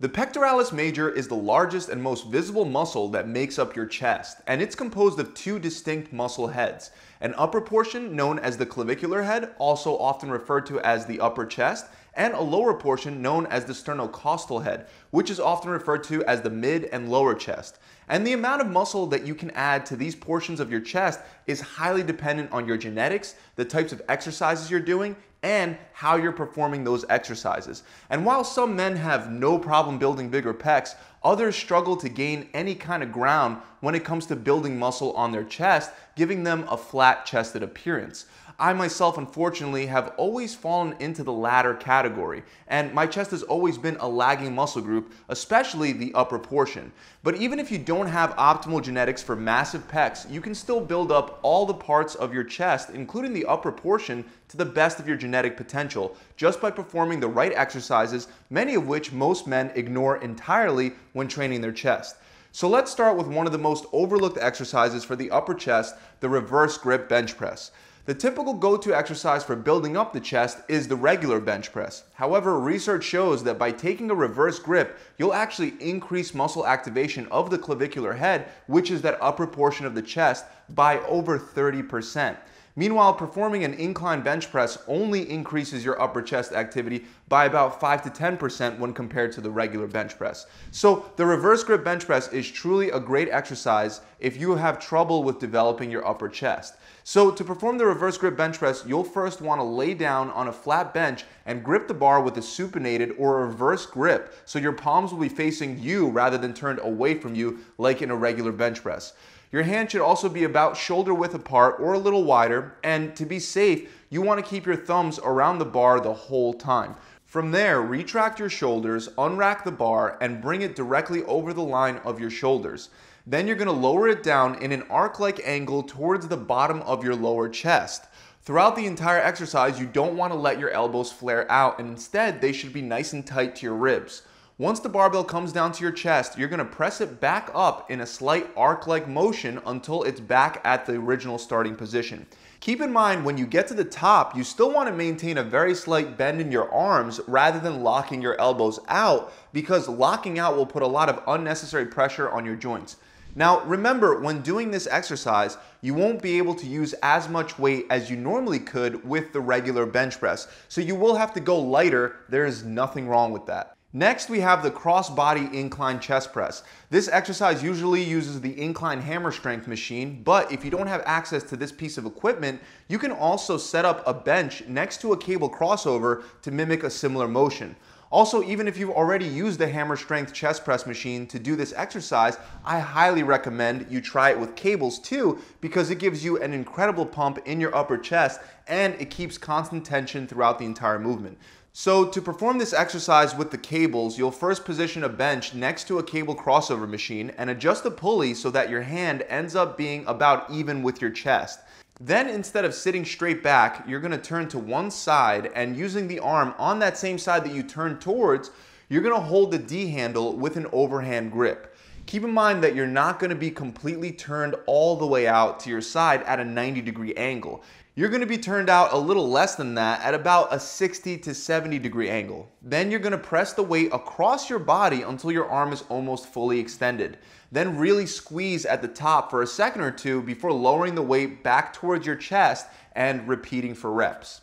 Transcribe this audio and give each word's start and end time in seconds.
The 0.00 0.08
pectoralis 0.08 0.72
major 0.72 1.10
is 1.10 1.26
the 1.26 1.34
largest 1.34 1.88
and 1.88 2.00
most 2.00 2.28
visible 2.28 2.64
muscle 2.64 3.08
that 3.08 3.26
makes 3.26 3.58
up 3.58 3.74
your 3.74 3.86
chest, 3.86 4.40
and 4.46 4.62
it's 4.62 4.76
composed 4.76 5.18
of 5.18 5.34
two 5.34 5.58
distinct 5.58 6.12
muscle 6.12 6.46
heads. 6.46 6.92
An 7.20 7.34
upper 7.36 7.60
portion 7.60 8.14
known 8.14 8.38
as 8.38 8.56
the 8.56 8.64
clavicular 8.64 9.22
head, 9.22 9.56
also 9.58 9.98
often 9.98 10.30
referred 10.30 10.66
to 10.66 10.78
as 10.82 11.06
the 11.06 11.18
upper 11.18 11.44
chest, 11.44 11.86
and 12.18 12.34
a 12.34 12.40
lower 12.40 12.74
portion 12.74 13.22
known 13.22 13.46
as 13.46 13.64
the 13.64 13.72
sternocostal 13.72 14.64
head, 14.64 14.88
which 15.10 15.30
is 15.30 15.38
often 15.38 15.70
referred 15.70 16.02
to 16.02 16.22
as 16.24 16.42
the 16.42 16.50
mid 16.50 16.84
and 16.86 17.08
lower 17.08 17.32
chest. 17.32 17.78
And 18.08 18.26
the 18.26 18.32
amount 18.32 18.60
of 18.60 18.66
muscle 18.66 19.06
that 19.06 19.24
you 19.24 19.34
can 19.34 19.52
add 19.52 19.86
to 19.86 19.96
these 19.96 20.16
portions 20.16 20.58
of 20.58 20.70
your 20.70 20.80
chest 20.80 21.20
is 21.46 21.60
highly 21.60 22.02
dependent 22.02 22.50
on 22.50 22.66
your 22.66 22.76
genetics, 22.76 23.36
the 23.54 23.64
types 23.64 23.92
of 23.92 24.02
exercises 24.08 24.70
you're 24.70 24.80
doing, 24.80 25.14
and 25.44 25.78
how 25.92 26.16
you're 26.16 26.32
performing 26.32 26.82
those 26.82 27.04
exercises. 27.08 27.84
And 28.10 28.26
while 28.26 28.42
some 28.42 28.74
men 28.74 28.96
have 28.96 29.30
no 29.30 29.56
problem 29.56 29.98
building 29.98 30.28
bigger 30.28 30.52
pecs, 30.52 30.96
others 31.22 31.54
struggle 31.54 31.96
to 31.98 32.08
gain 32.08 32.48
any 32.52 32.74
kind 32.74 33.04
of 33.04 33.12
ground 33.12 33.58
when 33.80 33.94
it 33.94 34.04
comes 34.04 34.26
to 34.26 34.36
building 34.36 34.76
muscle 34.76 35.12
on 35.12 35.30
their 35.30 35.44
chest, 35.44 35.92
giving 36.16 36.42
them 36.42 36.66
a 36.68 36.76
flat 36.76 37.24
chested 37.24 37.62
appearance. 37.62 38.26
I 38.60 38.72
myself, 38.72 39.18
unfortunately, 39.18 39.86
have 39.86 40.14
always 40.16 40.52
fallen 40.52 40.96
into 40.98 41.22
the 41.22 41.32
latter 41.32 41.74
category, 41.74 42.42
and 42.66 42.92
my 42.92 43.06
chest 43.06 43.30
has 43.30 43.44
always 43.44 43.78
been 43.78 43.96
a 44.00 44.08
lagging 44.08 44.52
muscle 44.52 44.82
group, 44.82 45.12
especially 45.28 45.92
the 45.92 46.12
upper 46.12 46.40
portion. 46.40 46.90
But 47.22 47.36
even 47.36 47.60
if 47.60 47.70
you 47.70 47.78
don't 47.78 48.08
have 48.08 48.34
optimal 48.34 48.82
genetics 48.82 49.22
for 49.22 49.36
massive 49.36 49.86
pecs, 49.86 50.28
you 50.28 50.40
can 50.40 50.56
still 50.56 50.80
build 50.80 51.12
up 51.12 51.38
all 51.42 51.66
the 51.66 51.74
parts 51.74 52.16
of 52.16 52.34
your 52.34 52.42
chest, 52.42 52.90
including 52.90 53.32
the 53.32 53.44
upper 53.44 53.70
portion, 53.70 54.24
to 54.48 54.56
the 54.56 54.64
best 54.64 54.98
of 54.98 55.06
your 55.06 55.16
genetic 55.16 55.56
potential 55.56 56.16
just 56.36 56.60
by 56.60 56.72
performing 56.72 57.20
the 57.20 57.28
right 57.28 57.52
exercises, 57.54 58.26
many 58.50 58.74
of 58.74 58.88
which 58.88 59.12
most 59.12 59.46
men 59.46 59.70
ignore 59.76 60.16
entirely 60.16 60.94
when 61.12 61.28
training 61.28 61.60
their 61.60 61.70
chest. 61.70 62.16
So 62.50 62.68
let's 62.68 62.90
start 62.90 63.16
with 63.16 63.28
one 63.28 63.46
of 63.46 63.52
the 63.52 63.58
most 63.58 63.84
overlooked 63.92 64.38
exercises 64.38 65.04
for 65.04 65.14
the 65.14 65.30
upper 65.30 65.54
chest, 65.54 65.94
the 66.18 66.28
reverse 66.28 66.76
grip 66.76 67.08
bench 67.08 67.36
press. 67.36 67.70
The 68.08 68.14
typical 68.14 68.54
go-to 68.54 68.96
exercise 68.96 69.44
for 69.44 69.54
building 69.54 69.94
up 69.94 70.14
the 70.14 70.20
chest 70.20 70.60
is 70.66 70.88
the 70.88 70.96
regular 70.96 71.40
bench 71.40 71.70
press. 71.70 72.04
However, 72.14 72.58
research 72.58 73.04
shows 73.04 73.44
that 73.44 73.58
by 73.58 73.70
taking 73.70 74.10
a 74.10 74.14
reverse 74.14 74.58
grip, 74.58 74.98
you'll 75.18 75.34
actually 75.34 75.74
increase 75.78 76.32
muscle 76.32 76.66
activation 76.66 77.26
of 77.26 77.50
the 77.50 77.58
clavicular 77.58 78.14
head, 78.14 78.48
which 78.66 78.90
is 78.90 79.02
that 79.02 79.18
upper 79.20 79.46
portion 79.46 79.84
of 79.84 79.94
the 79.94 80.00
chest, 80.00 80.46
by 80.70 81.00
over 81.00 81.38
30%. 81.38 82.34
Meanwhile, 82.78 83.14
performing 83.14 83.64
an 83.64 83.74
incline 83.74 84.20
bench 84.20 84.52
press 84.52 84.78
only 84.86 85.28
increases 85.28 85.84
your 85.84 86.00
upper 86.00 86.22
chest 86.22 86.52
activity 86.52 87.06
by 87.28 87.46
about 87.46 87.80
5 87.80 88.02
to 88.04 88.10
10% 88.10 88.78
when 88.78 88.94
compared 88.94 89.32
to 89.32 89.40
the 89.40 89.50
regular 89.50 89.88
bench 89.88 90.16
press. 90.16 90.46
So 90.70 91.10
the 91.16 91.26
reverse 91.26 91.64
grip 91.64 91.82
bench 91.82 92.06
press 92.06 92.32
is 92.32 92.48
truly 92.48 92.90
a 92.90 93.00
great 93.00 93.30
exercise 93.30 94.02
if 94.20 94.36
you 94.36 94.54
have 94.54 94.78
trouble 94.78 95.24
with 95.24 95.40
developing 95.40 95.90
your 95.90 96.06
upper 96.06 96.28
chest. 96.28 96.76
So 97.02 97.32
to 97.32 97.42
perform 97.42 97.78
the 97.78 97.86
reverse 97.86 98.16
grip 98.16 98.36
bench 98.36 98.60
press, 98.60 98.84
you'll 98.86 99.02
first 99.02 99.40
want 99.40 99.60
to 99.60 99.64
lay 99.64 99.92
down 99.92 100.30
on 100.30 100.46
a 100.46 100.52
flat 100.52 100.94
bench 100.94 101.24
and 101.46 101.64
grip 101.64 101.88
the 101.88 101.94
bar 101.94 102.22
with 102.22 102.36
a 102.36 102.40
supinated 102.40 103.18
or 103.18 103.44
reverse 103.44 103.86
grip 103.86 104.32
so 104.44 104.60
your 104.60 104.72
palms 104.72 105.10
will 105.10 105.18
be 105.18 105.28
facing 105.28 105.80
you 105.80 106.10
rather 106.10 106.38
than 106.38 106.54
turned 106.54 106.78
away 106.78 107.14
from 107.14 107.34
you 107.34 107.58
like 107.76 108.02
in 108.02 108.12
a 108.12 108.16
regular 108.16 108.52
bench 108.52 108.84
press. 108.84 109.14
Your 109.50 109.62
hand 109.62 109.90
should 109.90 110.02
also 110.02 110.28
be 110.28 110.44
about 110.44 110.76
shoulder 110.76 111.14
width 111.14 111.34
apart 111.34 111.76
or 111.80 111.94
a 111.94 111.98
little 111.98 112.24
wider, 112.24 112.76
and 112.84 113.16
to 113.16 113.24
be 113.24 113.38
safe, 113.38 113.90
you 114.10 114.20
want 114.20 114.44
to 114.44 114.48
keep 114.48 114.66
your 114.66 114.76
thumbs 114.76 115.18
around 115.18 115.58
the 115.58 115.64
bar 115.64 116.00
the 116.00 116.12
whole 116.12 116.52
time. 116.52 116.96
From 117.24 117.50
there, 117.50 117.80
retract 117.80 118.38
your 118.38 118.50
shoulders, 118.50 119.08
unrack 119.16 119.64
the 119.64 119.72
bar, 119.72 120.18
and 120.20 120.42
bring 120.42 120.62
it 120.62 120.76
directly 120.76 121.22
over 121.24 121.52
the 121.52 121.62
line 121.62 121.96
of 122.04 122.20
your 122.20 122.30
shoulders. 122.30 122.90
Then 123.26 123.46
you're 123.46 123.56
going 123.56 123.66
to 123.66 123.72
lower 123.72 124.08
it 124.08 124.22
down 124.22 124.62
in 124.62 124.72
an 124.72 124.84
arc-like 124.90 125.40
angle 125.44 125.82
towards 125.82 126.28
the 126.28 126.36
bottom 126.36 126.80
of 126.82 127.04
your 127.04 127.14
lower 127.14 127.48
chest. 127.48 128.06
Throughout 128.42 128.76
the 128.76 128.86
entire 128.86 129.20
exercise, 129.20 129.78
you 129.78 129.86
don't 129.86 130.16
want 130.16 130.32
to 130.32 130.38
let 130.38 130.58
your 130.58 130.70
elbows 130.70 131.12
flare 131.12 131.50
out, 131.50 131.78
and 131.78 131.90
instead, 131.90 132.40
they 132.40 132.52
should 132.52 132.72
be 132.72 132.80
nice 132.80 133.12
and 133.12 133.26
tight 133.26 133.56
to 133.56 133.66
your 133.66 133.74
ribs. 133.74 134.22
Once 134.60 134.80
the 134.80 134.88
barbell 134.88 135.22
comes 135.22 135.52
down 135.52 135.70
to 135.70 135.84
your 135.84 135.92
chest, 135.92 136.36
you're 136.36 136.48
gonna 136.48 136.64
press 136.64 137.00
it 137.00 137.20
back 137.20 137.48
up 137.54 137.88
in 137.88 138.00
a 138.00 138.06
slight 138.06 138.50
arc-like 138.56 139.06
motion 139.06 139.60
until 139.66 140.02
it's 140.02 140.18
back 140.18 140.60
at 140.64 140.84
the 140.84 140.94
original 140.94 141.38
starting 141.38 141.76
position. 141.76 142.26
Keep 142.58 142.80
in 142.80 142.92
mind, 142.92 143.24
when 143.24 143.38
you 143.38 143.46
get 143.46 143.68
to 143.68 143.74
the 143.74 143.84
top, 143.84 144.36
you 144.36 144.42
still 144.42 144.72
wanna 144.72 144.90
maintain 144.90 145.38
a 145.38 145.44
very 145.44 145.76
slight 145.76 146.18
bend 146.18 146.40
in 146.40 146.50
your 146.50 146.68
arms 146.74 147.20
rather 147.28 147.60
than 147.60 147.84
locking 147.84 148.20
your 148.20 148.36
elbows 148.40 148.80
out 148.88 149.32
because 149.52 149.88
locking 149.88 150.40
out 150.40 150.56
will 150.56 150.66
put 150.66 150.82
a 150.82 150.88
lot 150.88 151.08
of 151.08 151.22
unnecessary 151.28 151.86
pressure 151.86 152.28
on 152.28 152.44
your 152.44 152.56
joints. 152.56 152.96
Now, 153.36 153.60
remember, 153.60 154.18
when 154.20 154.42
doing 154.42 154.72
this 154.72 154.88
exercise, 154.90 155.56
you 155.82 155.94
won't 155.94 156.20
be 156.20 156.36
able 156.36 156.56
to 156.56 156.66
use 156.66 156.94
as 156.94 157.28
much 157.28 157.60
weight 157.60 157.86
as 157.90 158.10
you 158.10 158.16
normally 158.16 158.58
could 158.58 159.08
with 159.08 159.32
the 159.32 159.40
regular 159.40 159.86
bench 159.86 160.18
press. 160.18 160.48
So 160.66 160.80
you 160.80 160.96
will 160.96 161.14
have 161.14 161.32
to 161.34 161.40
go 161.40 161.60
lighter. 161.60 162.16
There 162.28 162.44
is 162.44 162.64
nothing 162.64 163.06
wrong 163.06 163.30
with 163.30 163.46
that. 163.46 163.77
Next, 163.94 164.28
we 164.28 164.40
have 164.40 164.62
the 164.62 164.70
cross-body 164.70 165.48
incline 165.58 165.98
chest 165.98 166.30
press. 166.30 166.62
This 166.90 167.08
exercise 167.08 167.62
usually 167.62 168.02
uses 168.02 168.38
the 168.38 168.60
incline 168.60 169.00
hammer 169.00 169.32
strength 169.32 169.66
machine, 169.66 170.20
but 170.22 170.52
if 170.52 170.62
you 170.62 170.70
don't 170.70 170.88
have 170.88 171.02
access 171.06 171.42
to 171.44 171.56
this 171.56 171.72
piece 171.72 171.96
of 171.96 172.04
equipment, 172.04 172.60
you 172.88 172.98
can 172.98 173.12
also 173.12 173.56
set 173.56 173.86
up 173.86 174.06
a 174.06 174.12
bench 174.12 174.62
next 174.68 175.00
to 175.00 175.14
a 175.14 175.16
cable 175.16 175.48
crossover 175.48 176.22
to 176.42 176.50
mimic 176.50 176.82
a 176.82 176.90
similar 176.90 177.26
motion. 177.26 177.74
Also, 178.10 178.42
even 178.42 178.68
if 178.68 178.78
you've 178.78 178.90
already 178.90 179.26
used 179.26 179.58
the 179.58 179.68
hammer 179.68 179.96
strength 179.96 180.34
chest 180.34 180.64
press 180.64 180.86
machine 180.86 181.26
to 181.26 181.38
do 181.38 181.56
this 181.56 181.72
exercise, 181.74 182.38
I 182.66 182.80
highly 182.80 183.22
recommend 183.22 183.86
you 183.90 184.02
try 184.02 184.30
it 184.30 184.38
with 184.38 184.54
cables 184.54 184.98
too, 184.98 185.38
because 185.62 185.90
it 185.90 185.98
gives 185.98 186.22
you 186.22 186.42
an 186.42 186.52
incredible 186.52 187.04
pump 187.06 187.38
in 187.46 187.58
your 187.58 187.74
upper 187.74 187.96
chest 187.96 188.40
and 188.66 188.94
it 188.94 189.10
keeps 189.10 189.38
constant 189.38 189.84
tension 189.84 190.26
throughout 190.26 190.58
the 190.58 190.64
entire 190.66 190.98
movement. 190.98 191.38
So 191.72 192.06
to 192.06 192.20
perform 192.20 192.58
this 192.58 192.72
exercise 192.72 193.36
with 193.36 193.50
the 193.50 193.58
cables, 193.58 194.18
you'll 194.18 194.30
first 194.30 194.64
position 194.64 195.04
a 195.04 195.08
bench 195.08 195.54
next 195.54 195.86
to 195.88 195.98
a 195.98 196.02
cable 196.02 196.34
crossover 196.34 196.88
machine 196.88 197.32
and 197.38 197.50
adjust 197.50 197.84
the 197.84 197.90
pulley 197.90 198.34
so 198.34 198.50
that 198.50 198.70
your 198.70 198.82
hand 198.82 199.24
ends 199.28 199.54
up 199.54 199.76
being 199.76 200.04
about 200.06 200.50
even 200.50 200.82
with 200.82 201.00
your 201.00 201.10
chest. 201.10 201.60
Then 202.00 202.28
instead 202.28 202.64
of 202.64 202.74
sitting 202.74 203.04
straight 203.04 203.42
back, 203.42 203.84
you're 203.86 204.00
gonna 204.00 204.18
turn 204.18 204.48
to 204.48 204.58
one 204.58 204.90
side 204.90 205.50
and 205.54 205.76
using 205.76 206.08
the 206.08 206.20
arm 206.20 206.54
on 206.58 206.78
that 206.78 206.96
same 206.96 207.18
side 207.18 207.44
that 207.44 207.54
you 207.54 207.62
turn 207.62 207.98
towards, 207.98 208.50
you're 208.88 209.02
gonna 209.02 209.20
hold 209.20 209.50
the 209.50 209.58
D 209.58 209.90
handle 209.90 210.36
with 210.36 210.56
an 210.56 210.66
overhand 210.72 211.30
grip. 211.32 211.76
Keep 212.06 212.24
in 212.24 212.32
mind 212.32 212.64
that 212.64 212.74
you're 212.74 212.86
not 212.86 213.18
gonna 213.18 213.34
be 213.34 213.50
completely 213.50 214.12
turned 214.12 214.54
all 214.66 214.96
the 214.96 215.06
way 215.06 215.26
out 215.26 215.60
to 215.60 215.70
your 215.70 215.82
side 215.82 216.22
at 216.22 216.40
a 216.40 216.44
90 216.44 216.80
degree 216.80 217.14
angle 217.14 217.62
you're 217.98 218.08
gonna 218.08 218.24
be 218.24 218.38
turned 218.38 218.70
out 218.70 218.92
a 218.92 218.96
little 218.96 219.28
less 219.28 219.56
than 219.56 219.74
that 219.74 220.00
at 220.02 220.14
about 220.14 220.54
a 220.54 220.60
60 220.60 221.18
to 221.18 221.34
70 221.34 221.80
degree 221.80 222.08
angle. 222.08 222.48
Then 222.62 222.92
you're 222.92 223.00
gonna 223.00 223.18
press 223.18 223.54
the 223.54 223.64
weight 223.64 223.92
across 223.92 224.48
your 224.48 224.60
body 224.60 225.02
until 225.02 225.32
your 225.32 225.50
arm 225.50 225.72
is 225.72 225.82
almost 225.88 226.32
fully 226.32 226.60
extended. 226.60 227.18
Then 227.50 227.76
really 227.76 228.06
squeeze 228.06 228.64
at 228.64 228.82
the 228.82 228.86
top 228.86 229.30
for 229.30 229.42
a 229.42 229.48
second 229.48 229.80
or 229.80 229.90
two 229.90 230.22
before 230.22 230.52
lowering 230.52 230.94
the 230.94 231.02
weight 231.02 231.42
back 231.42 231.72
towards 231.72 232.06
your 232.06 232.14
chest 232.14 232.68
and 232.92 233.26
repeating 233.26 233.74
for 233.74 233.90
reps. 233.90 234.42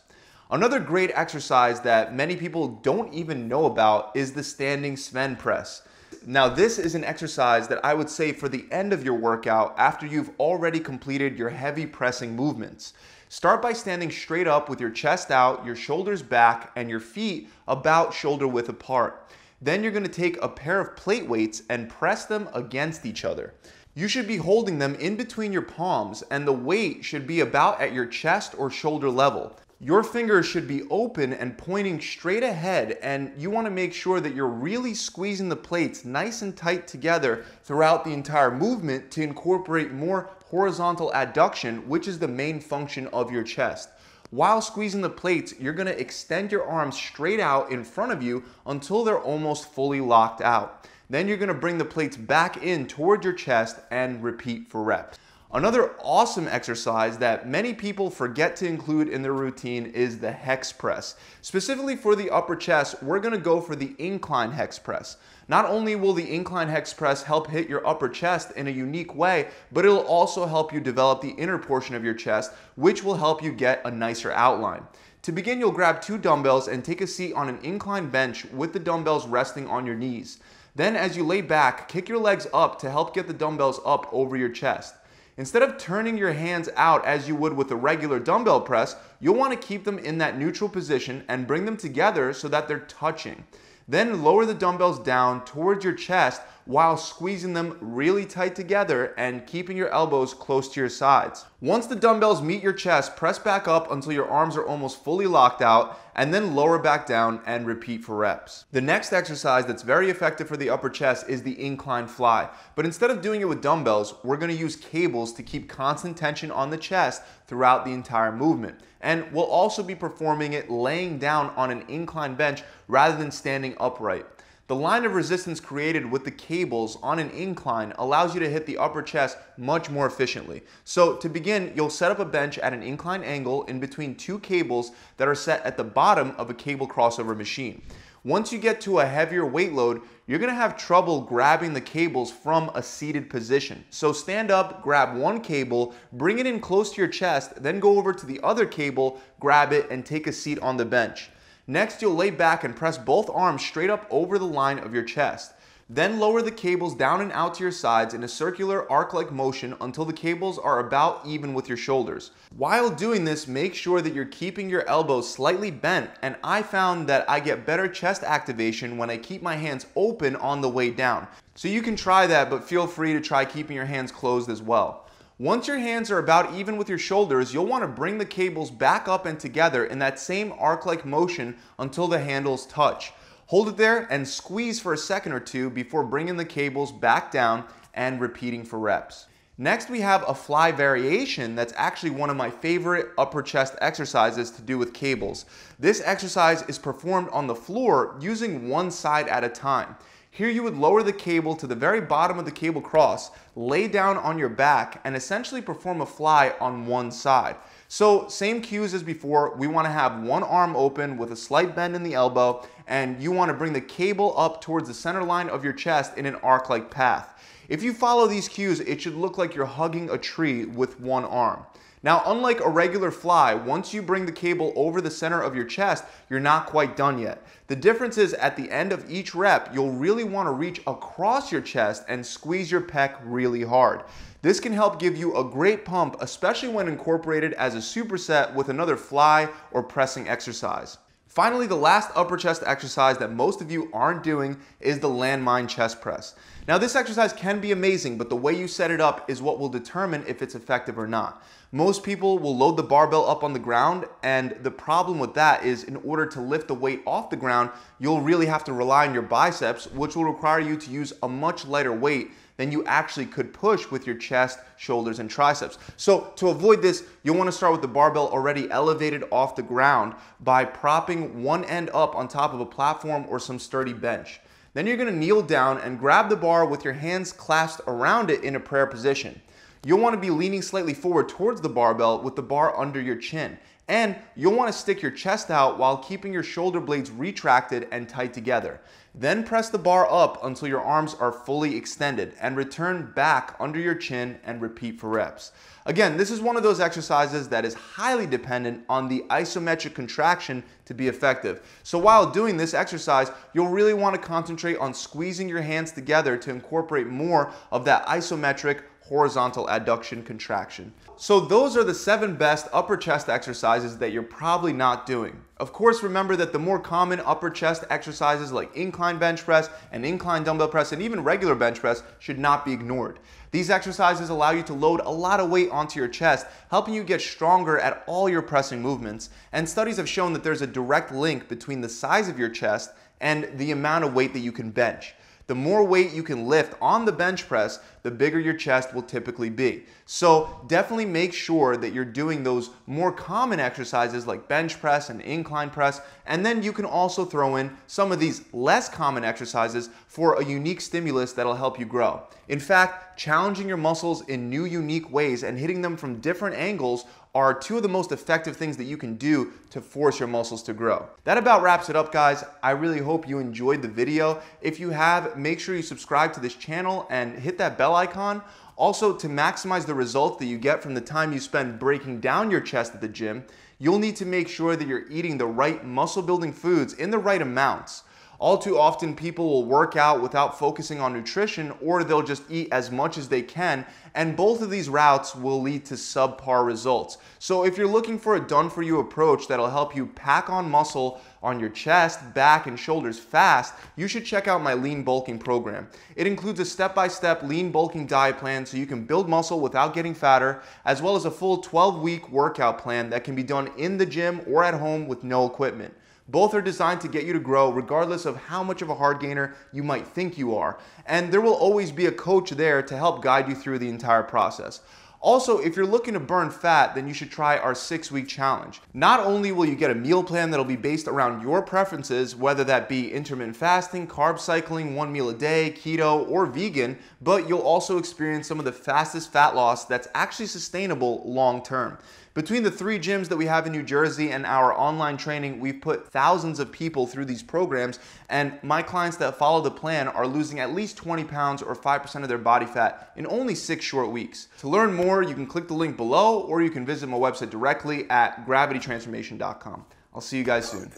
Another 0.50 0.78
great 0.78 1.10
exercise 1.14 1.80
that 1.80 2.14
many 2.14 2.36
people 2.36 2.68
don't 2.68 3.14
even 3.14 3.48
know 3.48 3.64
about 3.64 4.14
is 4.14 4.32
the 4.32 4.44
standing 4.44 4.98
Sven 4.98 5.34
press. 5.34 5.80
Now 6.26 6.50
this 6.50 6.78
is 6.78 6.94
an 6.94 7.04
exercise 7.04 7.68
that 7.68 7.82
I 7.82 7.94
would 7.94 8.10
say 8.10 8.32
for 8.32 8.50
the 8.50 8.66
end 8.70 8.92
of 8.92 9.02
your 9.02 9.14
workout 9.14 9.74
after 9.78 10.04
you've 10.04 10.32
already 10.38 10.78
completed 10.78 11.38
your 11.38 11.48
heavy 11.48 11.86
pressing 11.86 12.36
movements. 12.36 12.92
Start 13.28 13.60
by 13.60 13.72
standing 13.72 14.10
straight 14.10 14.46
up 14.46 14.68
with 14.68 14.80
your 14.80 14.90
chest 14.90 15.32
out, 15.32 15.66
your 15.66 15.74
shoulders 15.74 16.22
back, 16.22 16.70
and 16.76 16.88
your 16.88 17.00
feet 17.00 17.50
about 17.66 18.14
shoulder 18.14 18.46
width 18.46 18.68
apart. 18.68 19.28
Then 19.60 19.82
you're 19.82 19.90
gonna 19.90 20.06
take 20.06 20.40
a 20.40 20.48
pair 20.48 20.80
of 20.80 20.94
plate 20.94 21.28
weights 21.28 21.62
and 21.68 21.88
press 21.88 22.26
them 22.26 22.48
against 22.54 23.04
each 23.04 23.24
other. 23.24 23.54
You 23.94 24.06
should 24.06 24.28
be 24.28 24.36
holding 24.36 24.78
them 24.78 24.94
in 24.94 25.16
between 25.16 25.52
your 25.52 25.62
palms 25.62 26.22
and 26.30 26.46
the 26.46 26.52
weight 26.52 27.04
should 27.04 27.26
be 27.26 27.40
about 27.40 27.80
at 27.80 27.92
your 27.92 28.06
chest 28.06 28.54
or 28.56 28.70
shoulder 28.70 29.10
level. 29.10 29.58
Your 29.78 30.02
fingers 30.02 30.46
should 30.46 30.66
be 30.66 30.84
open 30.88 31.34
and 31.34 31.58
pointing 31.58 32.00
straight 32.00 32.42
ahead 32.42 32.92
and 33.02 33.30
you 33.36 33.50
wanna 33.50 33.68
make 33.68 33.92
sure 33.92 34.20
that 34.20 34.34
you're 34.34 34.46
really 34.46 34.94
squeezing 34.94 35.50
the 35.50 35.56
plates 35.56 36.02
nice 36.02 36.40
and 36.40 36.56
tight 36.56 36.88
together 36.88 37.44
throughout 37.62 38.02
the 38.02 38.14
entire 38.14 38.50
movement 38.50 39.10
to 39.10 39.22
incorporate 39.22 39.92
more 39.92 40.30
horizontal 40.46 41.12
adduction, 41.14 41.86
which 41.86 42.08
is 42.08 42.18
the 42.18 42.26
main 42.26 42.58
function 42.58 43.06
of 43.08 43.30
your 43.30 43.42
chest. 43.42 43.90
While 44.30 44.62
squeezing 44.62 45.02
the 45.02 45.10
plates, 45.10 45.52
you're 45.60 45.74
gonna 45.74 45.90
extend 45.90 46.52
your 46.52 46.66
arms 46.66 46.96
straight 46.96 47.38
out 47.38 47.70
in 47.70 47.84
front 47.84 48.12
of 48.12 48.22
you 48.22 48.44
until 48.64 49.04
they're 49.04 49.20
almost 49.20 49.70
fully 49.70 50.00
locked 50.00 50.40
out. 50.40 50.88
Then 51.10 51.28
you're 51.28 51.36
gonna 51.36 51.52
bring 51.52 51.76
the 51.76 51.84
plates 51.84 52.16
back 52.16 52.62
in 52.62 52.86
toward 52.86 53.24
your 53.24 53.34
chest 53.34 53.80
and 53.90 54.22
repeat 54.22 54.70
for 54.70 54.82
reps. 54.82 55.18
Another 55.56 55.94
awesome 56.02 56.46
exercise 56.48 57.16
that 57.16 57.48
many 57.48 57.72
people 57.72 58.10
forget 58.10 58.56
to 58.56 58.66
include 58.66 59.08
in 59.08 59.22
their 59.22 59.32
routine 59.32 59.86
is 59.86 60.18
the 60.18 60.30
hex 60.30 60.70
press. 60.70 61.16
Specifically 61.40 61.96
for 61.96 62.14
the 62.14 62.28
upper 62.28 62.54
chest, 62.54 63.02
we're 63.02 63.20
gonna 63.20 63.38
go 63.38 63.62
for 63.62 63.74
the 63.74 63.94
incline 63.98 64.50
hex 64.50 64.78
press. 64.78 65.16
Not 65.48 65.64
only 65.64 65.96
will 65.96 66.12
the 66.12 66.30
incline 66.30 66.68
hex 66.68 66.92
press 66.92 67.22
help 67.22 67.46
hit 67.46 67.70
your 67.70 67.86
upper 67.86 68.10
chest 68.10 68.50
in 68.50 68.66
a 68.66 68.70
unique 68.70 69.14
way, 69.14 69.48
but 69.72 69.86
it'll 69.86 70.00
also 70.00 70.44
help 70.44 70.74
you 70.74 70.78
develop 70.78 71.22
the 71.22 71.30
inner 71.30 71.56
portion 71.56 71.94
of 71.94 72.04
your 72.04 72.12
chest, 72.12 72.52
which 72.74 73.02
will 73.02 73.16
help 73.16 73.42
you 73.42 73.50
get 73.50 73.80
a 73.86 73.90
nicer 73.90 74.32
outline. 74.32 74.82
To 75.22 75.32
begin, 75.32 75.58
you'll 75.58 75.72
grab 75.72 76.02
two 76.02 76.18
dumbbells 76.18 76.68
and 76.68 76.84
take 76.84 77.00
a 77.00 77.06
seat 77.06 77.32
on 77.32 77.48
an 77.48 77.60
incline 77.62 78.10
bench 78.10 78.44
with 78.52 78.74
the 78.74 78.78
dumbbells 78.78 79.26
resting 79.26 79.66
on 79.68 79.86
your 79.86 79.96
knees. 79.96 80.38
Then 80.74 80.96
as 80.96 81.16
you 81.16 81.24
lay 81.24 81.40
back, 81.40 81.88
kick 81.88 82.10
your 82.10 82.18
legs 82.18 82.46
up 82.52 82.78
to 82.80 82.90
help 82.90 83.14
get 83.14 83.26
the 83.26 83.32
dumbbells 83.32 83.80
up 83.86 84.06
over 84.12 84.36
your 84.36 84.50
chest. 84.50 84.96
Instead 85.38 85.62
of 85.62 85.76
turning 85.76 86.16
your 86.16 86.32
hands 86.32 86.68
out 86.76 87.04
as 87.04 87.28
you 87.28 87.36
would 87.36 87.52
with 87.52 87.70
a 87.70 87.76
regular 87.76 88.18
dumbbell 88.18 88.60
press, 88.60 88.96
you'll 89.20 89.34
want 89.34 89.52
to 89.52 89.66
keep 89.68 89.84
them 89.84 89.98
in 89.98 90.16
that 90.18 90.38
neutral 90.38 90.68
position 90.68 91.22
and 91.28 91.46
bring 91.46 91.66
them 91.66 91.76
together 91.76 92.32
so 92.32 92.48
that 92.48 92.66
they're 92.66 92.80
touching. 92.80 93.44
Then 93.86 94.22
lower 94.22 94.46
the 94.46 94.54
dumbbells 94.54 94.98
down 94.98 95.44
towards 95.44 95.84
your 95.84 95.92
chest 95.92 96.40
while 96.66 96.96
squeezing 96.96 97.54
them 97.54 97.78
really 97.80 98.26
tight 98.26 98.54
together 98.56 99.14
and 99.16 99.46
keeping 99.46 99.76
your 99.76 99.88
elbows 99.90 100.34
close 100.34 100.68
to 100.68 100.80
your 100.80 100.88
sides. 100.88 101.46
Once 101.60 101.86
the 101.86 101.96
dumbbells 101.96 102.42
meet 102.42 102.62
your 102.62 102.72
chest, 102.72 103.16
press 103.16 103.38
back 103.38 103.66
up 103.66 103.90
until 103.90 104.12
your 104.12 104.28
arms 104.28 104.56
are 104.56 104.66
almost 104.66 105.02
fully 105.02 105.26
locked 105.26 105.62
out 105.62 105.98
and 106.16 106.34
then 106.34 106.54
lower 106.54 106.78
back 106.78 107.06
down 107.06 107.40
and 107.46 107.66
repeat 107.66 108.04
for 108.04 108.16
reps. 108.16 108.64
The 108.72 108.80
next 108.80 109.12
exercise 109.12 109.64
that's 109.64 109.82
very 109.82 110.10
effective 110.10 110.48
for 110.48 110.56
the 110.56 110.68
upper 110.68 110.90
chest 110.90 111.28
is 111.28 111.42
the 111.42 111.58
incline 111.64 112.08
fly. 112.08 112.48
But 112.74 112.84
instead 112.84 113.10
of 113.10 113.22
doing 113.22 113.40
it 113.40 113.48
with 113.48 113.62
dumbbells, 113.62 114.14
we're 114.24 114.36
gonna 114.36 114.52
use 114.52 114.76
cables 114.76 115.32
to 115.34 115.42
keep 115.42 115.68
constant 115.68 116.16
tension 116.16 116.50
on 116.50 116.70
the 116.70 116.76
chest 116.76 117.22
throughout 117.46 117.84
the 117.84 117.92
entire 117.92 118.32
movement. 118.32 118.80
And 119.00 119.30
we'll 119.32 119.44
also 119.44 119.84
be 119.84 119.94
performing 119.94 120.54
it 120.54 120.68
laying 120.68 121.18
down 121.18 121.50
on 121.50 121.70
an 121.70 121.84
incline 121.88 122.34
bench 122.34 122.62
rather 122.88 123.16
than 123.16 123.30
standing 123.30 123.76
upright. 123.78 124.26
The 124.68 124.74
line 124.74 125.04
of 125.04 125.14
resistance 125.14 125.60
created 125.60 126.10
with 126.10 126.24
the 126.24 126.32
cables 126.32 126.98
on 127.00 127.20
an 127.20 127.30
incline 127.30 127.92
allows 127.98 128.34
you 128.34 128.40
to 128.40 128.50
hit 128.50 128.66
the 128.66 128.78
upper 128.78 129.00
chest 129.00 129.38
much 129.56 129.90
more 129.90 130.08
efficiently. 130.08 130.64
So 130.82 131.14
to 131.18 131.28
begin, 131.28 131.72
you'll 131.76 131.88
set 131.88 132.10
up 132.10 132.18
a 132.18 132.24
bench 132.24 132.58
at 132.58 132.72
an 132.72 132.82
incline 132.82 133.22
angle 133.22 133.62
in 133.66 133.78
between 133.78 134.16
two 134.16 134.40
cables 134.40 134.90
that 135.18 135.28
are 135.28 135.36
set 135.36 135.64
at 135.64 135.76
the 135.76 135.84
bottom 135.84 136.34
of 136.36 136.50
a 136.50 136.54
cable 136.54 136.88
crossover 136.88 137.36
machine. 137.36 137.80
Once 138.24 138.52
you 138.52 138.58
get 138.58 138.80
to 138.80 138.98
a 138.98 139.06
heavier 139.06 139.46
weight 139.46 139.72
load, 139.72 140.02
you're 140.26 140.40
gonna 140.40 140.52
have 140.52 140.76
trouble 140.76 141.20
grabbing 141.20 141.72
the 141.72 141.80
cables 141.80 142.32
from 142.32 142.68
a 142.74 142.82
seated 142.82 143.30
position. 143.30 143.84
So 143.90 144.12
stand 144.12 144.50
up, 144.50 144.82
grab 144.82 145.16
one 145.16 145.42
cable, 145.42 145.94
bring 146.12 146.40
it 146.40 146.46
in 146.46 146.58
close 146.58 146.90
to 146.90 147.00
your 147.00 147.06
chest, 147.06 147.62
then 147.62 147.78
go 147.78 147.96
over 147.96 148.12
to 148.12 148.26
the 148.26 148.40
other 148.42 148.66
cable, 148.66 149.20
grab 149.38 149.72
it, 149.72 149.88
and 149.92 150.04
take 150.04 150.26
a 150.26 150.32
seat 150.32 150.58
on 150.58 150.76
the 150.76 150.84
bench. 150.84 151.30
Next, 151.68 152.00
you'll 152.00 152.14
lay 152.14 152.30
back 152.30 152.62
and 152.62 152.76
press 152.76 152.96
both 152.96 153.28
arms 153.34 153.64
straight 153.64 153.90
up 153.90 154.06
over 154.08 154.38
the 154.38 154.44
line 154.44 154.78
of 154.78 154.94
your 154.94 155.02
chest. 155.02 155.52
Then 155.88 156.18
lower 156.18 156.42
the 156.42 156.50
cables 156.50 156.96
down 156.96 157.20
and 157.20 157.30
out 157.30 157.54
to 157.54 157.62
your 157.62 157.72
sides 157.72 158.12
in 158.12 158.24
a 158.24 158.28
circular 158.28 158.90
arc-like 158.90 159.30
motion 159.30 159.76
until 159.80 160.04
the 160.04 160.12
cables 160.12 160.58
are 160.58 160.80
about 160.80 161.24
even 161.24 161.54
with 161.54 161.68
your 161.68 161.76
shoulders. 161.76 162.32
While 162.56 162.90
doing 162.90 163.24
this, 163.24 163.46
make 163.46 163.74
sure 163.74 164.00
that 164.00 164.12
you're 164.12 164.24
keeping 164.24 164.68
your 164.68 164.88
elbows 164.88 165.32
slightly 165.32 165.70
bent 165.70 166.10
and 166.22 166.36
I 166.42 166.62
found 166.62 167.08
that 167.08 167.28
I 167.30 167.38
get 167.38 167.66
better 167.66 167.86
chest 167.86 168.24
activation 168.24 168.98
when 168.98 169.10
I 169.10 169.16
keep 169.16 169.42
my 169.42 169.54
hands 169.54 169.86
open 169.94 170.34
on 170.36 170.60
the 170.60 170.68
way 170.68 170.90
down. 170.90 171.28
So 171.54 171.68
you 171.68 171.82
can 171.82 171.94
try 171.94 172.26
that, 172.26 172.50
but 172.50 172.64
feel 172.64 172.88
free 172.88 173.12
to 173.12 173.20
try 173.20 173.44
keeping 173.44 173.76
your 173.76 173.86
hands 173.86 174.10
closed 174.10 174.50
as 174.50 174.62
well. 174.62 175.05
Once 175.38 175.68
your 175.68 175.76
hands 175.76 176.10
are 176.10 176.18
about 176.18 176.54
even 176.54 176.78
with 176.78 176.88
your 176.88 176.96
shoulders, 176.96 177.52
you'll 177.52 177.66
want 177.66 177.82
to 177.82 177.88
bring 177.88 178.16
the 178.16 178.24
cables 178.24 178.70
back 178.70 179.06
up 179.06 179.26
and 179.26 179.38
together 179.38 179.84
in 179.84 179.98
that 179.98 180.18
same 180.18 180.50
arc-like 180.58 181.04
motion 181.04 181.54
until 181.78 182.08
the 182.08 182.18
handles 182.18 182.64
touch. 182.68 183.12
Hold 183.48 183.68
it 183.68 183.76
there 183.76 184.10
and 184.10 184.26
squeeze 184.26 184.80
for 184.80 184.94
a 184.94 184.98
second 184.98 185.32
or 185.32 185.40
two 185.40 185.68
before 185.68 186.04
bringing 186.04 186.38
the 186.38 186.44
cables 186.46 186.90
back 186.90 187.30
down 187.30 187.64
and 187.92 188.18
repeating 188.18 188.64
for 188.64 188.78
reps. 188.78 189.26
Next, 189.58 189.90
we 189.90 190.00
have 190.00 190.24
a 190.26 190.34
fly 190.34 190.72
variation 190.72 191.54
that's 191.54 191.74
actually 191.76 192.10
one 192.10 192.30
of 192.30 192.36
my 192.36 192.48
favorite 192.48 193.10
upper 193.18 193.42
chest 193.42 193.74
exercises 193.82 194.50
to 194.52 194.62
do 194.62 194.78
with 194.78 194.94
cables. 194.94 195.44
This 195.78 196.00
exercise 196.02 196.62
is 196.62 196.78
performed 196.78 197.28
on 197.30 197.46
the 197.46 197.54
floor 197.54 198.16
using 198.20 198.70
one 198.70 198.90
side 198.90 199.28
at 199.28 199.44
a 199.44 199.50
time. 199.50 199.96
Here 200.36 200.50
you 200.50 200.62
would 200.64 200.76
lower 200.76 201.02
the 201.02 201.14
cable 201.14 201.56
to 201.56 201.66
the 201.66 201.74
very 201.74 202.02
bottom 202.02 202.38
of 202.38 202.44
the 202.44 202.50
cable 202.50 202.82
cross, 202.82 203.30
lay 203.54 203.88
down 203.88 204.18
on 204.18 204.36
your 204.36 204.50
back, 204.50 205.00
and 205.02 205.16
essentially 205.16 205.62
perform 205.62 206.02
a 206.02 206.06
fly 206.06 206.54
on 206.60 206.86
one 206.86 207.10
side. 207.10 207.56
So 207.88 208.28
same 208.28 208.60
cues 208.60 208.92
as 208.92 209.02
before, 209.02 209.56
we 209.56 209.66
wanna 209.66 209.90
have 209.90 210.22
one 210.22 210.42
arm 210.42 210.76
open 210.76 211.16
with 211.16 211.32
a 211.32 211.36
slight 211.36 211.74
bend 211.74 211.96
in 211.96 212.02
the 212.02 212.12
elbow, 212.12 212.66
and 212.86 213.18
you 213.18 213.32
wanna 213.32 213.54
bring 213.54 213.72
the 213.72 213.80
cable 213.80 214.34
up 214.38 214.60
towards 214.60 214.88
the 214.88 214.92
center 214.92 215.22
line 215.22 215.48
of 215.48 215.64
your 215.64 215.72
chest 215.72 216.18
in 216.18 216.26
an 216.26 216.34
arc-like 216.42 216.90
path. 216.90 217.32
If 217.70 217.82
you 217.82 217.94
follow 217.94 218.26
these 218.26 218.46
cues, 218.46 218.80
it 218.80 219.00
should 219.00 219.16
look 219.16 219.38
like 219.38 219.54
you're 219.54 219.64
hugging 219.64 220.10
a 220.10 220.18
tree 220.18 220.66
with 220.66 221.00
one 221.00 221.24
arm. 221.24 221.64
Now, 222.02 222.22
unlike 222.26 222.60
a 222.60 222.68
regular 222.68 223.10
fly, 223.10 223.54
once 223.54 223.94
you 223.94 224.02
bring 224.02 224.26
the 224.26 224.32
cable 224.32 224.72
over 224.76 225.00
the 225.00 225.10
center 225.10 225.40
of 225.40 225.56
your 225.56 225.64
chest, 225.64 226.04
you're 226.28 226.40
not 226.40 226.66
quite 226.66 226.96
done 226.96 227.18
yet. 227.18 227.42
The 227.68 227.76
difference 227.76 228.18
is 228.18 228.34
at 228.34 228.56
the 228.56 228.70
end 228.70 228.92
of 228.92 229.10
each 229.10 229.34
rep, 229.34 229.74
you'll 229.74 229.92
really 229.92 230.24
want 230.24 230.46
to 230.46 230.52
reach 230.52 230.80
across 230.86 231.50
your 231.50 231.62
chest 231.62 232.04
and 232.08 232.24
squeeze 232.24 232.70
your 232.70 232.82
pec 232.82 233.16
really 233.24 233.62
hard. 233.62 234.02
This 234.42 234.60
can 234.60 234.72
help 234.72 235.00
give 235.00 235.16
you 235.16 235.36
a 235.36 235.42
great 235.42 235.84
pump, 235.84 236.16
especially 236.20 236.68
when 236.68 236.86
incorporated 236.86 237.54
as 237.54 237.74
a 237.74 237.78
superset 237.78 238.54
with 238.54 238.68
another 238.68 238.96
fly 238.96 239.48
or 239.72 239.82
pressing 239.82 240.28
exercise. 240.28 240.98
Finally, 241.36 241.66
the 241.66 241.76
last 241.76 242.10
upper 242.14 242.34
chest 242.34 242.62
exercise 242.64 243.18
that 243.18 243.30
most 243.30 243.60
of 243.60 243.70
you 243.70 243.90
aren't 243.92 244.22
doing 244.22 244.56
is 244.80 245.00
the 245.00 245.06
landmine 245.06 245.68
chest 245.68 246.00
press. 246.00 246.34
Now 246.66 246.78
this 246.78 246.96
exercise 246.96 247.34
can 247.34 247.60
be 247.60 247.72
amazing, 247.72 248.16
but 248.16 248.30
the 248.30 248.36
way 248.36 248.54
you 248.54 248.66
set 248.66 248.90
it 248.90 249.02
up 249.02 249.28
is 249.28 249.42
what 249.42 249.58
will 249.58 249.68
determine 249.68 250.24
if 250.26 250.40
it's 250.40 250.54
effective 250.54 250.98
or 250.98 251.06
not. 251.06 251.42
Most 251.72 252.02
people 252.02 252.38
will 252.38 252.56
load 252.56 252.78
the 252.78 252.82
barbell 252.82 253.28
up 253.28 253.44
on 253.44 253.52
the 253.52 253.58
ground, 253.58 254.06
and 254.22 254.56
the 254.62 254.70
problem 254.70 255.18
with 255.18 255.34
that 255.34 255.62
is 255.62 255.84
in 255.84 255.96
order 255.96 256.24
to 256.24 256.40
lift 256.40 256.68
the 256.68 256.74
weight 256.74 257.02
off 257.06 257.28
the 257.28 257.36
ground, 257.36 257.68
you'll 257.98 258.22
really 258.22 258.46
have 258.46 258.64
to 258.64 258.72
rely 258.72 259.06
on 259.06 259.12
your 259.12 259.22
biceps, 259.22 259.88
which 259.88 260.16
will 260.16 260.24
require 260.24 260.60
you 260.60 260.74
to 260.78 260.90
use 260.90 261.12
a 261.22 261.28
much 261.28 261.66
lighter 261.66 261.92
weight 261.92 262.30
than 262.56 262.72
you 262.72 262.84
actually 262.84 263.26
could 263.26 263.52
push 263.52 263.90
with 263.90 264.06
your 264.06 264.16
chest, 264.16 264.58
shoulders, 264.76 265.18
and 265.18 265.30
triceps. 265.30 265.78
So 265.96 266.32
to 266.36 266.48
avoid 266.48 266.82
this, 266.82 267.04
you'll 267.22 267.36
wanna 267.36 267.52
start 267.52 267.72
with 267.72 267.82
the 267.82 267.88
barbell 267.88 268.28
already 268.28 268.70
elevated 268.70 269.24
off 269.30 269.56
the 269.56 269.62
ground 269.62 270.14
by 270.40 270.64
propping 270.64 271.42
one 271.42 271.64
end 271.64 271.90
up 271.92 272.14
on 272.14 272.28
top 272.28 272.54
of 272.54 272.60
a 272.60 272.66
platform 272.66 273.26
or 273.28 273.38
some 273.38 273.58
sturdy 273.58 273.92
bench. 273.92 274.40
Then 274.74 274.86
you're 274.86 274.96
gonna 274.96 275.12
kneel 275.12 275.42
down 275.42 275.78
and 275.78 275.98
grab 275.98 276.28
the 276.28 276.36
bar 276.36 276.66
with 276.66 276.84
your 276.84 276.94
hands 276.94 277.32
clasped 277.32 277.80
around 277.86 278.30
it 278.30 278.44
in 278.44 278.56
a 278.56 278.60
prayer 278.60 278.86
position. 278.86 279.40
You'll 279.84 280.00
want 280.00 280.14
to 280.14 280.20
be 280.20 280.30
leaning 280.30 280.62
slightly 280.62 280.94
forward 280.94 281.28
towards 281.28 281.60
the 281.60 281.68
barbell 281.68 282.20
with 282.20 282.34
the 282.34 282.42
bar 282.42 282.76
under 282.78 283.00
your 283.00 283.14
chin. 283.16 283.56
And 283.88 284.16
you'll 284.34 284.56
want 284.56 284.72
to 284.72 284.76
stick 284.76 285.00
your 285.00 285.12
chest 285.12 285.50
out 285.50 285.78
while 285.78 285.98
keeping 285.98 286.32
your 286.32 286.42
shoulder 286.42 286.80
blades 286.80 287.10
retracted 287.10 287.86
and 287.92 288.08
tight 288.08 288.34
together. 288.34 288.80
Then 289.14 289.44
press 289.44 289.70
the 289.70 289.78
bar 289.78 290.06
up 290.10 290.44
until 290.44 290.68
your 290.68 290.82
arms 290.82 291.14
are 291.14 291.32
fully 291.32 291.74
extended 291.76 292.34
and 292.40 292.56
return 292.56 293.12
back 293.14 293.56
under 293.58 293.78
your 293.78 293.94
chin 293.94 294.38
and 294.44 294.60
repeat 294.60 295.00
for 295.00 295.08
reps. 295.08 295.52
Again, 295.86 296.16
this 296.16 296.30
is 296.30 296.40
one 296.40 296.56
of 296.56 296.64
those 296.64 296.80
exercises 296.80 297.48
that 297.48 297.64
is 297.64 297.74
highly 297.74 298.26
dependent 298.26 298.84
on 298.88 299.08
the 299.08 299.24
isometric 299.30 299.94
contraction 299.94 300.64
to 300.84 300.92
be 300.92 301.06
effective. 301.06 301.62
So 301.84 301.96
while 301.96 302.30
doing 302.30 302.56
this 302.56 302.74
exercise, 302.74 303.30
you'll 303.54 303.68
really 303.68 303.94
want 303.94 304.16
to 304.16 304.20
concentrate 304.20 304.78
on 304.78 304.92
squeezing 304.92 305.48
your 305.48 305.62
hands 305.62 305.92
together 305.92 306.36
to 306.38 306.50
incorporate 306.50 307.06
more 307.06 307.52
of 307.70 307.84
that 307.84 308.04
isometric 308.06 308.82
horizontal 309.08 309.66
adduction 309.66 310.24
contraction. 310.24 310.92
So 311.16 311.38
those 311.38 311.76
are 311.76 311.84
the 311.84 311.94
seven 311.94 312.34
best 312.34 312.66
upper 312.72 312.96
chest 312.96 313.28
exercises 313.28 313.98
that 313.98 314.12
you're 314.12 314.22
probably 314.22 314.72
not 314.72 315.06
doing. 315.06 315.40
Of 315.58 315.72
course, 315.72 316.02
remember 316.02 316.34
that 316.36 316.52
the 316.52 316.58
more 316.58 316.80
common 316.80 317.20
upper 317.20 317.48
chest 317.48 317.84
exercises 317.88 318.52
like 318.52 318.74
incline 318.76 319.18
bench 319.18 319.44
press 319.44 319.70
and 319.92 320.04
incline 320.04 320.42
dumbbell 320.42 320.68
press 320.68 320.92
and 320.92 321.00
even 321.00 321.22
regular 321.22 321.54
bench 321.54 321.80
press 321.80 322.02
should 322.18 322.38
not 322.38 322.64
be 322.64 322.72
ignored. 322.72 323.20
These 323.52 323.70
exercises 323.70 324.28
allow 324.28 324.50
you 324.50 324.64
to 324.64 324.74
load 324.74 325.00
a 325.00 325.10
lot 325.10 325.40
of 325.40 325.48
weight 325.48 325.70
onto 325.70 326.00
your 326.00 326.08
chest, 326.08 326.46
helping 326.70 326.92
you 326.92 327.04
get 327.04 327.22
stronger 327.22 327.78
at 327.78 328.02
all 328.06 328.28
your 328.28 328.42
pressing 328.42 328.82
movements. 328.82 329.30
And 329.52 329.68
studies 329.68 329.96
have 329.96 330.08
shown 330.08 330.32
that 330.32 330.42
there's 330.42 330.62
a 330.62 330.66
direct 330.66 331.12
link 331.12 331.48
between 331.48 331.80
the 331.80 331.88
size 331.88 332.28
of 332.28 332.38
your 332.38 332.50
chest 332.50 332.90
and 333.20 333.48
the 333.56 333.70
amount 333.70 334.04
of 334.04 334.14
weight 334.14 334.32
that 334.34 334.40
you 334.40 334.52
can 334.52 334.70
bench. 334.70 335.14
The 335.46 335.54
more 335.54 335.84
weight 335.84 336.12
you 336.12 336.24
can 336.24 336.48
lift 336.48 336.74
on 336.80 337.04
the 337.04 337.12
bench 337.12 337.46
press, 337.46 337.78
the 338.02 338.10
bigger 338.10 338.40
your 338.40 338.54
chest 338.54 338.92
will 338.92 339.02
typically 339.02 339.48
be. 339.48 339.84
So 340.04 340.60
definitely 340.66 341.06
make 341.06 341.32
sure 341.32 341.76
that 341.76 341.92
you're 341.92 342.04
doing 342.04 342.42
those 342.42 342.70
more 342.86 343.12
common 343.12 343.60
exercises 343.60 344.26
like 344.26 344.48
bench 344.48 344.80
press 344.80 345.08
and 345.08 345.20
incline 345.20 345.70
press, 345.70 346.00
and 346.26 346.44
then 346.44 346.64
you 346.64 346.72
can 346.72 346.84
also 346.84 347.24
throw 347.24 347.56
in 347.56 347.76
some 347.86 348.10
of 348.10 348.18
these 348.18 348.42
less 348.52 348.88
common 348.88 349.24
exercises 349.24 349.88
for 350.08 350.34
a 350.34 350.44
unique 350.44 350.80
stimulus 350.80 351.32
that'll 351.32 351.54
help 351.54 351.78
you 351.78 351.86
grow. 351.86 352.22
In 352.48 352.58
fact, 352.58 353.16
challenging 353.16 353.68
your 353.68 353.76
muscles 353.76 354.22
in 354.28 354.50
new 354.50 354.64
unique 354.64 355.12
ways 355.12 355.44
and 355.44 355.58
hitting 355.58 355.80
them 355.80 355.96
from 355.96 356.20
different 356.20 356.56
angles 356.56 357.04
are 357.36 357.52
two 357.52 357.76
of 357.76 357.82
the 357.82 357.88
most 357.88 358.12
effective 358.12 358.56
things 358.56 358.78
that 358.78 358.84
you 358.84 358.96
can 358.96 359.14
do 359.16 359.52
to 359.68 359.78
force 359.78 360.18
your 360.18 360.26
muscles 360.26 360.62
to 360.62 360.72
grow. 360.72 361.06
That 361.24 361.36
about 361.36 361.60
wraps 361.60 361.90
it 361.90 361.94
up, 361.94 362.10
guys. 362.10 362.42
I 362.62 362.70
really 362.70 363.00
hope 363.00 363.28
you 363.28 363.40
enjoyed 363.40 363.82
the 363.82 363.88
video. 363.88 364.40
If 364.62 364.80
you 364.80 364.88
have, 364.88 365.36
make 365.36 365.60
sure 365.60 365.76
you 365.76 365.82
subscribe 365.82 366.32
to 366.32 366.40
this 366.40 366.54
channel 366.54 367.06
and 367.10 367.38
hit 367.38 367.58
that 367.58 367.76
bell 367.76 367.94
icon. 367.94 368.40
Also, 368.76 369.14
to 369.14 369.28
maximize 369.28 369.84
the 369.84 369.92
results 369.94 370.38
that 370.38 370.46
you 370.46 370.56
get 370.56 370.82
from 370.82 370.94
the 370.94 371.00
time 371.02 371.34
you 371.34 371.38
spend 371.38 371.78
breaking 371.78 372.20
down 372.20 372.50
your 372.50 372.62
chest 372.62 372.94
at 372.94 373.02
the 373.02 373.08
gym, 373.08 373.44
you'll 373.78 373.98
need 373.98 374.16
to 374.16 374.24
make 374.24 374.48
sure 374.48 374.74
that 374.74 374.88
you're 374.88 375.06
eating 375.10 375.36
the 375.36 375.44
right 375.44 375.84
muscle 375.84 376.22
building 376.22 376.54
foods 376.54 376.94
in 376.94 377.10
the 377.10 377.18
right 377.18 377.42
amounts. 377.42 378.04
All 378.38 378.58
too 378.58 378.78
often, 378.78 379.16
people 379.16 379.46
will 379.46 379.64
work 379.64 379.96
out 379.96 380.20
without 380.20 380.58
focusing 380.58 381.00
on 381.00 381.14
nutrition, 381.14 381.72
or 381.80 382.04
they'll 382.04 382.22
just 382.22 382.42
eat 382.50 382.68
as 382.70 382.90
much 382.90 383.16
as 383.16 383.28
they 383.28 383.40
can, 383.40 383.86
and 384.14 384.36
both 384.36 384.60
of 384.60 384.68
these 384.68 384.90
routes 384.90 385.34
will 385.34 385.62
lead 385.62 385.86
to 385.86 385.94
subpar 385.94 386.66
results. 386.66 387.16
So, 387.38 387.64
if 387.64 387.78
you're 387.78 387.86
looking 387.86 388.18
for 388.18 388.36
a 388.36 388.46
done 388.46 388.68
for 388.68 388.82
you 388.82 389.00
approach 389.00 389.48
that'll 389.48 389.70
help 389.70 389.96
you 389.96 390.06
pack 390.06 390.50
on 390.50 390.70
muscle 390.70 391.20
on 391.42 391.58
your 391.58 391.70
chest, 391.70 392.34
back, 392.34 392.66
and 392.66 392.78
shoulders 392.78 393.18
fast, 393.18 393.72
you 393.96 394.06
should 394.06 394.24
check 394.24 394.48
out 394.48 394.60
my 394.60 394.74
lean 394.74 395.02
bulking 395.02 395.38
program. 395.38 395.88
It 396.14 396.26
includes 396.26 396.60
a 396.60 396.64
step 396.64 396.94
by 396.94 397.08
step 397.08 397.42
lean 397.42 397.70
bulking 397.70 398.06
diet 398.06 398.36
plan 398.36 398.66
so 398.66 398.76
you 398.76 398.86
can 398.86 399.04
build 399.04 399.30
muscle 399.30 399.60
without 399.60 399.94
getting 399.94 400.14
fatter, 400.14 400.60
as 400.84 401.00
well 401.00 401.16
as 401.16 401.24
a 401.24 401.30
full 401.30 401.58
12 401.58 402.00
week 402.00 402.30
workout 402.30 402.78
plan 402.78 403.08
that 403.10 403.24
can 403.24 403.34
be 403.34 403.42
done 403.42 403.70
in 403.78 403.96
the 403.96 404.06
gym 404.06 404.42
or 404.46 404.62
at 404.62 404.74
home 404.74 405.06
with 405.06 405.24
no 405.24 405.46
equipment. 405.46 405.94
Both 406.28 406.54
are 406.54 406.62
designed 406.62 407.00
to 407.02 407.08
get 407.08 407.24
you 407.24 407.32
to 407.32 407.38
grow 407.38 407.70
regardless 407.70 408.26
of 408.26 408.36
how 408.36 408.62
much 408.62 408.82
of 408.82 408.90
a 408.90 408.94
hard 408.96 409.20
gainer 409.20 409.54
you 409.72 409.84
might 409.84 410.06
think 410.06 410.36
you 410.36 410.56
are. 410.56 410.78
And 411.06 411.32
there 411.32 411.40
will 411.40 411.54
always 411.54 411.92
be 411.92 412.06
a 412.06 412.12
coach 412.12 412.50
there 412.50 412.82
to 412.82 412.96
help 412.96 413.22
guide 413.22 413.48
you 413.48 413.54
through 413.54 413.78
the 413.78 413.88
entire 413.88 414.24
process. 414.24 414.80
Also, 415.20 415.58
if 415.58 415.74
you're 415.74 415.86
looking 415.86 416.14
to 416.14 416.20
burn 416.20 416.50
fat, 416.50 416.94
then 416.94 417.08
you 417.08 417.14
should 417.14 417.30
try 417.30 417.58
our 417.58 417.74
six 417.74 418.12
week 418.12 418.28
challenge. 418.28 418.80
Not 418.92 419.20
only 419.20 419.50
will 419.50 419.66
you 419.66 419.74
get 419.74 419.90
a 419.90 419.94
meal 419.94 420.22
plan 420.22 420.50
that'll 420.50 420.64
be 420.64 420.76
based 420.76 421.08
around 421.08 421.42
your 421.42 421.62
preferences, 421.62 422.36
whether 422.36 422.64
that 422.64 422.88
be 422.88 423.12
intermittent 423.12 423.56
fasting, 423.56 424.06
carb 424.06 424.38
cycling, 424.38 424.94
one 424.94 425.12
meal 425.12 425.30
a 425.30 425.34
day, 425.34 425.74
keto, 425.76 426.28
or 426.28 426.46
vegan, 426.46 426.98
but 427.22 427.48
you'll 427.48 427.60
also 427.60 427.98
experience 427.98 428.46
some 428.46 428.58
of 428.58 428.64
the 428.64 428.72
fastest 428.72 429.32
fat 429.32 429.56
loss 429.56 429.84
that's 429.86 430.06
actually 430.14 430.46
sustainable 430.46 431.22
long 431.24 431.62
term. 431.62 431.98
Between 432.36 432.62
the 432.62 432.70
three 432.70 432.98
gyms 432.98 433.28
that 433.28 433.38
we 433.38 433.46
have 433.46 433.66
in 433.66 433.72
New 433.72 433.82
Jersey 433.82 434.30
and 434.30 434.44
our 434.44 434.78
online 434.78 435.16
training, 435.16 435.58
we've 435.58 435.80
put 435.80 436.12
thousands 436.12 436.60
of 436.60 436.70
people 436.70 437.06
through 437.06 437.24
these 437.24 437.42
programs, 437.42 437.98
and 438.28 438.58
my 438.62 438.82
clients 438.82 439.16
that 439.16 439.38
follow 439.38 439.62
the 439.62 439.70
plan 439.70 440.06
are 440.06 440.26
losing 440.26 440.60
at 440.60 440.74
least 440.74 440.98
20 440.98 441.24
pounds 441.24 441.62
or 441.62 441.74
5% 441.74 442.22
of 442.22 442.28
their 442.28 442.36
body 442.36 442.66
fat 442.66 443.10
in 443.16 443.26
only 443.28 443.54
six 443.54 443.86
short 443.86 444.10
weeks. 444.10 444.48
To 444.58 444.68
learn 444.68 444.92
more, 444.92 445.22
you 445.22 445.34
can 445.34 445.46
click 445.46 445.66
the 445.66 445.72
link 445.72 445.96
below 445.96 446.40
or 446.40 446.60
you 446.60 446.68
can 446.68 446.84
visit 446.84 447.08
my 447.08 447.16
website 447.16 447.48
directly 447.48 448.04
at 448.10 448.46
gravitytransformation.com. 448.46 449.86
I'll 450.14 450.20
see 450.20 450.36
you 450.36 450.44
guys 450.44 450.68
soon. 450.68 450.92